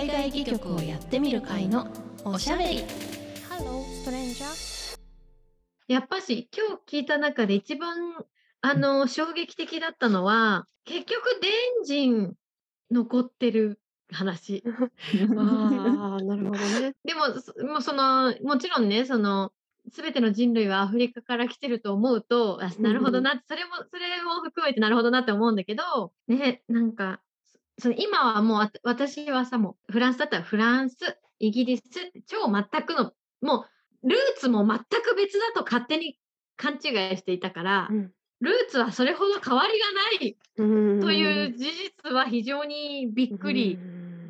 [0.00, 1.86] 海外戯曲をやってみる会の
[2.24, 2.84] おしゃべり
[3.50, 4.96] Hello, stranger.
[5.88, 8.14] やっぱし今日聞いた中で一番
[8.62, 11.48] あの衝撃的だったのは結局デ
[11.82, 12.32] ンジン
[12.90, 13.78] 残ってる
[14.10, 14.64] 話。
[14.66, 16.94] ああ、なるほどね。
[17.04, 19.52] でもそもうそのもちろんねその
[19.92, 27.20] 全ての人類はアフリカから来てると思うとあなるほどなそれもそれも含めてなるほどなって思うんだけどねなんか
[27.80, 30.96] その今はもう私はさもうフランスだったらフランス
[31.38, 31.82] イギリス
[32.26, 33.64] 超全くのも
[34.02, 36.18] うルーツも全く別だと勝手に
[36.56, 38.10] 勘違いしていたから、うん
[38.40, 41.70] ルーツはそれほど変わりがないうんという事
[42.04, 43.78] 実は非常にびっくり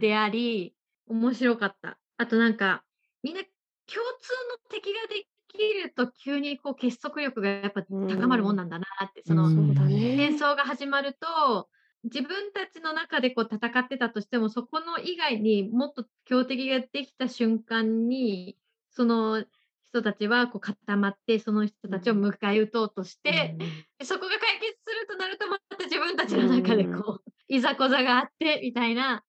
[0.01, 0.75] であり、
[1.06, 1.97] 面白かった。
[2.17, 2.83] あとなんか、
[3.23, 3.51] みんな共
[3.87, 10.30] 通の敵ができると急にこう結束力がやっぱ高まるもんなんだなって、その戦ね。
[10.33, 11.69] 争が始まると、
[12.05, 18.57] 自分たちの中でこう戦ってたとしても、そこの以外にもっと強敵ができた瞬間に、
[18.91, 19.45] その
[19.83, 23.57] 人たちはこう固まって、その人たちを迎え撃とうとして、
[23.98, 29.25] でそこが解決するとなるとまた自分たちの中でこう、いざこざがあってみたいな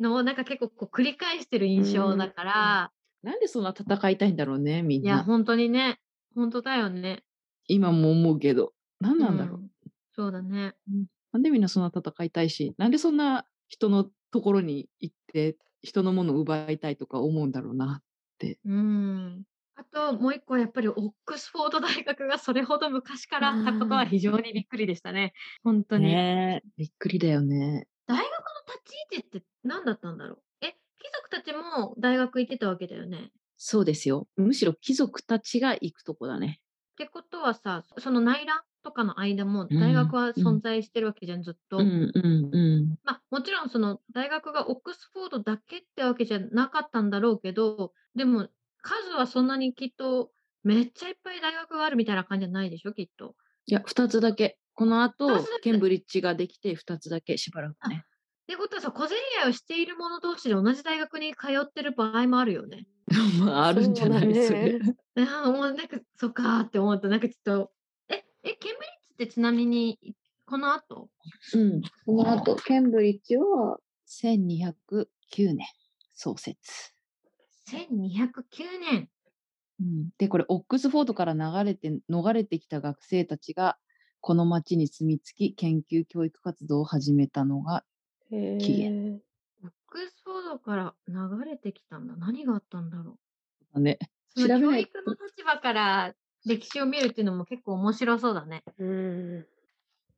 [0.00, 5.24] のをなんか結構こう繰り返してる印象だから、なんでそんな戦いたいんだろうね、みんいやな。
[5.24, 5.98] 本当にね。
[6.34, 7.22] 本当だよね。
[7.66, 8.72] 今も思うけど。
[9.00, 9.70] 何なんだろう、うん。
[10.14, 10.74] そうだね。
[11.34, 18.02] なんでみんなそんな戦いたいし、なんでそんな人のところに行って、人のものを奪いたいとか思うんだろうな。
[18.64, 19.44] うん。
[19.74, 25.32] あともう一個やっぱりオックスフォード大学がそれほど昔からあったことは非常にびっくりでしたね。
[25.64, 26.04] 本当に。
[26.04, 27.88] ねえ、びっくりだよね。
[28.06, 30.42] 大学の立ち位置って何だったんだろう？
[30.60, 33.32] え貴族たちも大学行ってたわけだよね。
[33.56, 34.28] そうですよ。
[34.36, 36.60] むしろ貴族たちが行くとこだね。
[36.94, 41.78] ってことはさその内覧とかの間もうん大学はうん存在してるわけじゃん、ずっと。
[41.78, 42.98] うんうんうん。
[43.02, 48.48] まあ、もちろんその大学がオックスフォードだけってわけじゃなかったんだろうけどでも
[48.82, 50.30] 数はそんなにきっと
[50.62, 53.34] めっちゃいっぱい大学があるみたいな感じじゃないでしょきっと。
[53.66, 54.58] いや、二つだけ。
[54.74, 55.28] この後
[55.62, 58.04] ケンブリッジができて、二つだけしばらくね。
[58.04, 62.86] ってことはさ小競り合いをしている者同士で同じ大学に通ってる場合もあるよね。
[63.40, 64.78] まあ、あるんじゃないそうそれ。
[64.78, 67.72] だねああもうなんかそっかーって思ったなんかちょっと
[68.08, 70.16] ええケンブリッジってちなみに
[70.46, 71.08] この後？
[71.54, 71.80] うん。
[72.04, 75.66] この後、ケンブリッジは1209年
[76.12, 76.94] 創設。
[77.68, 78.42] 1209
[78.80, 79.08] 年。
[79.80, 83.78] うん、で、これ、オックスフォードから流れて、逃れてきた学生たちが、
[84.20, 87.84] この町に住み着き、研究教育活動を始めたのが、
[88.30, 89.20] へ起ーオ
[89.98, 92.14] ックスフォードから流れてきたんだ。
[92.16, 93.18] 何があったんだろ
[93.80, 93.98] ね、
[94.36, 94.40] う。
[94.40, 98.62] その教調べない育の立場から歴史を見るっていうのも結構面白そうだね。
[98.78, 99.46] うん。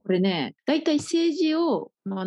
[0.05, 2.25] これね、大体政治を学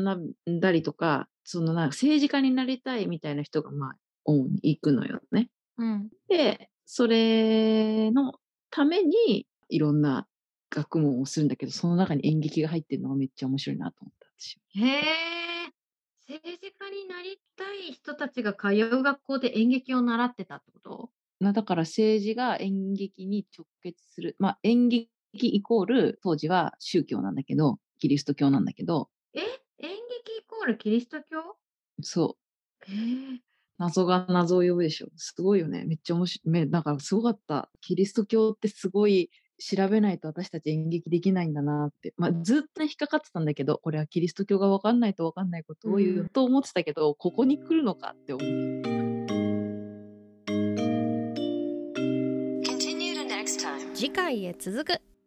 [0.52, 3.94] んだりとか、そのなんか政治家になりたいみたいな人が、まあ、
[4.26, 5.50] 主に行くのよね。
[5.78, 6.10] うん。
[6.28, 8.34] で、それの
[8.70, 10.28] ために、いろんな
[10.70, 14.86] 学問をするんだけど、その中に演劇が入ってるのがめっちゃ面白いなと思ったんですよ。
[14.86, 15.79] へえ。
[16.30, 21.10] 政治家になりたい人たちが通う学校で演劇を習ってたってこと？
[21.40, 24.36] なだから政治が演劇に直結する。
[24.38, 25.10] まあ演劇
[25.42, 29.40] イコール当時は宗教なんだけど、キリスト教なんだけど、え？
[29.40, 29.48] 演
[29.80, 31.58] 劇イコールキリスト教？
[32.04, 32.38] そ
[32.88, 33.42] う、へえ。
[33.80, 35.08] 謎が謎を呼ぶでしょ。
[35.16, 35.84] すごいよね。
[35.86, 36.50] めっちゃ面白い。
[36.50, 37.72] めだからすごかった。
[37.82, 42.14] キリスト教ってすごい調べないと私たち演劇できないんだなって。
[42.18, 49.00] まあずっとね引っかかってたんだけど、これはキリスト教が分かんないと分かんないことを言うと思ってたけど、ここに来るのかって思う。
[53.94, 55.19] 次回へ続く。